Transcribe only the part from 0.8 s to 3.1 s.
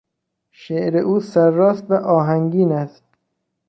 او سر راست و آهنگین است.